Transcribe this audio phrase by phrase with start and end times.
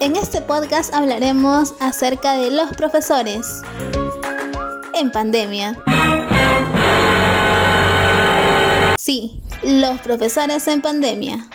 [0.00, 3.62] En este podcast hablaremos acerca de los profesores
[4.94, 5.76] en pandemia.
[8.98, 11.48] Sí, los profesores en pandemia.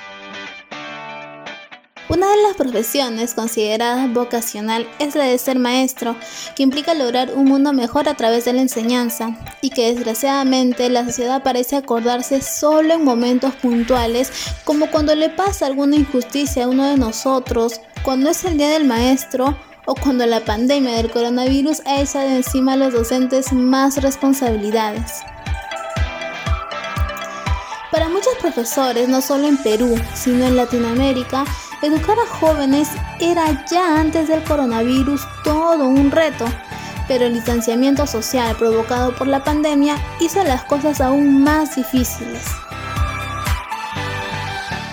[2.10, 6.16] Una de las profesiones consideradas vocacional es la de ser maestro,
[6.56, 11.06] que implica lograr un mundo mejor a través de la enseñanza, y que desgraciadamente la
[11.06, 14.32] sociedad parece acordarse solo en momentos puntuales,
[14.66, 18.86] como cuando le pasa alguna injusticia a uno de nosotros, cuando es el día del
[18.86, 25.22] maestro o cuando la pandemia del coronavirus ha echado encima a los docentes más responsabilidades.
[27.92, 31.46] Para muchos profesores, no solo en Perú, sino en Latinoamérica,
[31.82, 32.90] Educar a jóvenes
[33.22, 36.46] era ya antes del coronavirus todo un reto,
[37.08, 42.44] pero el distanciamiento social provocado por la pandemia hizo las cosas aún más difíciles.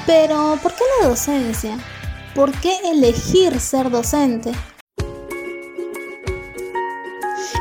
[0.06, 1.76] Pero, ¿por qué la docencia?
[2.36, 4.52] ¿Por qué elegir ser docente?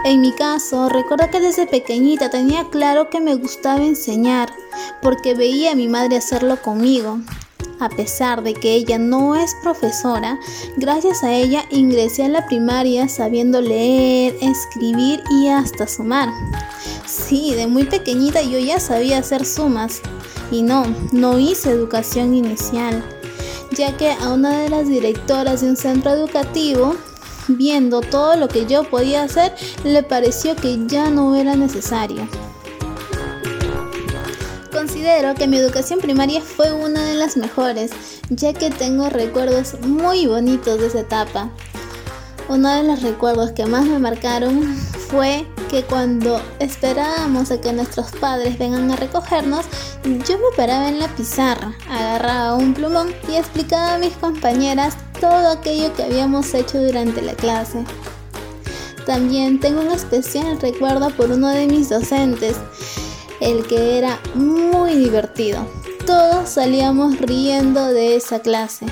[0.03, 4.51] En mi caso, recuerdo que desde pequeñita tenía claro que me gustaba enseñar,
[5.01, 7.19] porque veía a mi madre hacerlo conmigo.
[7.79, 10.37] A pesar de que ella no es profesora,
[10.75, 16.33] gracias a ella ingresé a la primaria sabiendo leer, escribir y hasta sumar.
[17.05, 20.01] Sí, de muy pequeñita yo ya sabía hacer sumas.
[20.51, 23.14] Y no, no hice educación inicial,
[23.75, 26.95] ya que a una de las directoras de un centro educativo,
[27.47, 32.27] viendo todo lo que yo podía hacer, le pareció que ya no era necesario.
[34.71, 37.91] Considero que mi educación primaria fue una de las mejores,
[38.29, 41.49] ya que tengo recuerdos muy bonitos de esa etapa.
[42.47, 44.75] Uno de los recuerdos que más me marcaron
[45.09, 49.65] fue que cuando esperábamos a que nuestros padres vengan a recogernos,
[50.25, 55.49] yo me paraba en la pizarra, agarraba un plumón y explicaba a mis compañeras todo
[55.51, 57.83] aquello que habíamos hecho durante la clase.
[59.05, 62.55] También tengo un especial recuerdo por uno de mis docentes,
[63.41, 65.67] el que era muy divertido.
[66.05, 68.85] Todos salíamos riendo de esa clase.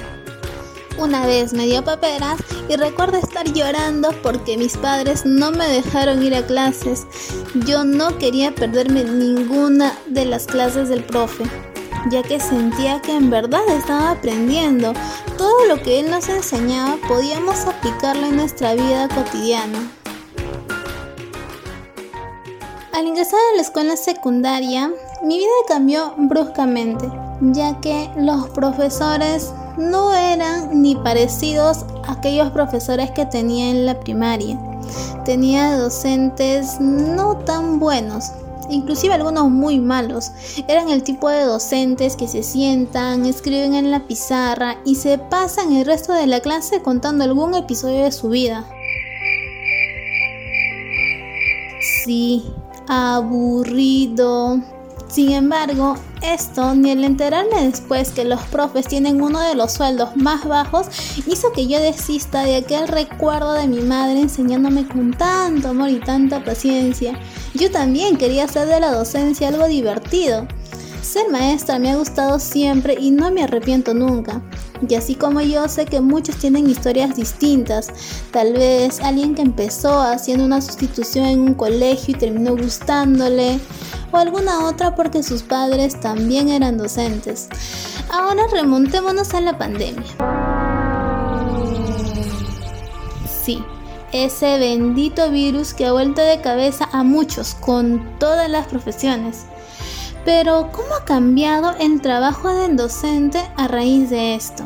[1.03, 6.23] Una vez me dio paperas y recuerdo estar llorando porque mis padres no me dejaron
[6.23, 7.05] ir a clases.
[7.67, 11.43] Yo no quería perderme ninguna de las clases del profe,
[12.09, 14.93] ya que sentía que en verdad estaba aprendiendo.
[15.37, 19.91] Todo lo que él nos enseñaba podíamos aplicarlo en nuestra vida cotidiana.
[22.93, 24.89] Al ingresar a la escuela secundaria,
[25.21, 33.11] mi vida cambió bruscamente, ya que los profesores no eran ni parecidos a aquellos profesores
[33.11, 34.59] que tenía en la primaria.
[35.25, 38.31] Tenía docentes no tan buenos,
[38.69, 40.31] inclusive algunos muy malos.
[40.67, 45.73] Eran el tipo de docentes que se sientan, escriben en la pizarra y se pasan
[45.73, 48.66] el resto de la clase contando algún episodio de su vida.
[52.06, 52.44] Sí,
[52.88, 54.59] aburrido.
[55.13, 55.94] Sin embargo,
[56.24, 60.88] esto ni el enterarme después que los profes tienen uno de los sueldos más bajos
[61.28, 66.00] hizo que yo desista de aquel recuerdo de mi madre enseñándome con tanto amor y
[66.00, 67.13] tanta paciencia.
[67.53, 70.47] Yo también quería hacer de la docencia algo divertido.
[71.03, 74.41] Ser maestra me ha gustado siempre y no me arrepiento nunca.
[74.88, 77.90] Y así como yo sé que muchos tienen historias distintas,
[78.31, 83.59] tal vez alguien que empezó haciendo una sustitución en un colegio y terminó gustándole,
[84.13, 87.50] o alguna otra porque sus padres también eran docentes.
[88.09, 90.03] Ahora remontémonos a la pandemia.
[93.44, 93.62] Sí,
[94.12, 99.46] ese bendito virus que ha vuelto de cabeza a muchos con todas las profesiones.
[100.24, 104.63] Pero, ¿cómo ha cambiado el trabajo del docente a raíz de esto?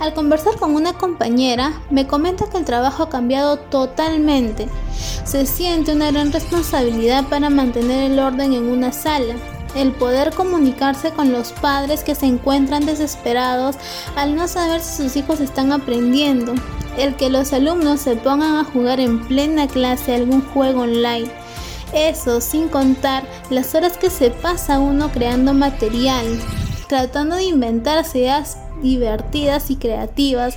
[0.00, 4.66] Al conversar con una compañera, me comenta que el trabajo ha cambiado totalmente.
[5.24, 9.34] Se siente una gran responsabilidad para mantener el orden en una sala,
[9.76, 13.76] el poder comunicarse con los padres que se encuentran desesperados
[14.16, 16.54] al no saber si sus hijos están aprendiendo,
[16.96, 21.30] el que los alumnos se pongan a jugar en plena clase algún juego online
[21.92, 26.40] eso sin contar las horas que se pasa uno creando material,
[26.90, 30.56] tratando de inventar ideas divertidas y creativas,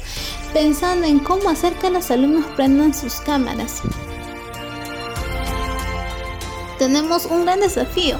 [0.51, 3.83] pensando en cómo hacer que los alumnos prendan sus cámaras.
[6.79, 8.17] Tenemos un gran desafío,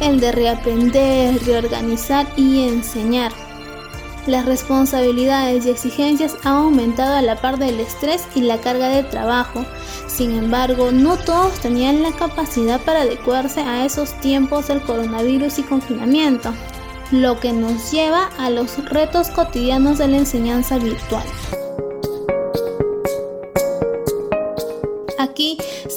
[0.00, 3.30] el de reaprender, reorganizar y enseñar.
[4.26, 9.02] Las responsabilidades y exigencias han aumentado a la par del estrés y la carga de
[9.02, 9.66] trabajo.
[10.08, 15.62] Sin embargo, no todos tenían la capacidad para adecuarse a esos tiempos del coronavirus y
[15.62, 16.54] confinamiento.
[17.10, 21.24] Lo que nos lleva a los retos cotidianos de la enseñanza virtual.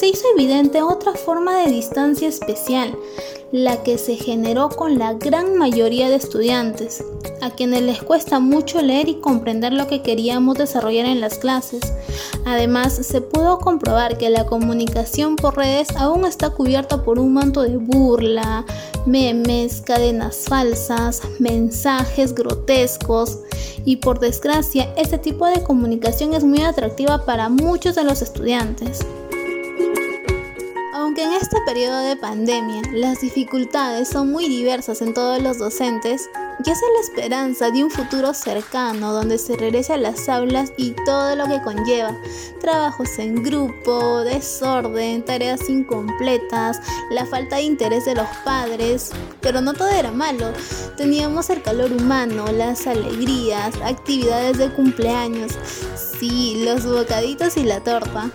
[0.04, 2.94] Se hizo evidente otra forma de distancia especial,
[3.54, 7.06] la que se generó con la gran mayoría de estudiantes,
[7.40, 11.80] a quienes les cuesta mucho leer y comprender lo que queríamos desarrollar en las clases.
[12.46, 17.62] Además, se pudo comprobar que la comunicación por redes aún está cubierta por un manto
[17.62, 18.66] de burla,
[19.06, 23.40] memes, cadenas falsas, mensajes grotescos
[23.86, 29.00] y por desgracia este tipo de comunicación es muy atractiva para muchos de los estudiantes.
[31.16, 36.28] Aunque en este periodo de pandemia las dificultades son muy diversas en todos los docentes,
[36.60, 40.92] ya sea la esperanza de un futuro cercano donde se regrese a las aulas y
[41.06, 42.16] todo lo que conlleva.
[42.62, 46.80] Trabajos en grupo, desorden, tareas incompletas,
[47.12, 49.12] la falta de interés de los padres.
[49.42, 50.52] Pero no todo era malo.
[50.98, 55.54] Teníamos el calor humano, las alegrías, actividades de cumpleaños.
[56.20, 58.30] Sí, los bocaditos y la torta.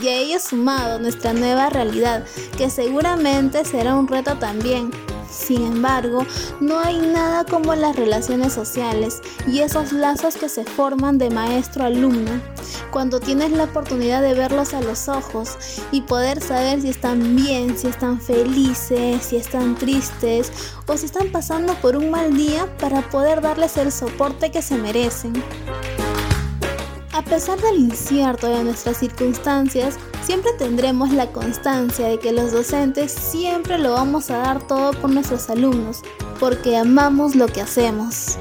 [0.00, 2.24] Y a ello sumado nuestra nueva realidad,
[2.56, 4.90] que seguramente será un reto también
[5.36, 6.26] sin embargo,
[6.60, 11.84] no hay nada como las relaciones sociales y esos lazos que se forman de maestro
[11.84, 12.40] a alumno.
[12.90, 15.56] Cuando tienes la oportunidad de verlos a los ojos
[15.92, 20.50] y poder saber si están bien, si están felices, si están tristes
[20.86, 24.76] o si están pasando por un mal día para poder darles el soporte que se
[24.76, 25.34] merecen.
[27.12, 33.12] A pesar del incierto de nuestras circunstancias, siempre tendremos la constancia de que los docentes
[33.12, 36.02] siempre lo vamos a dar todo por nuestros alumnos,
[36.40, 38.36] porque amamos lo que hacemos.